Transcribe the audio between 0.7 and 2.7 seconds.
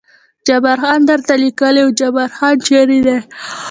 خان درته لیکلي و، جبار خان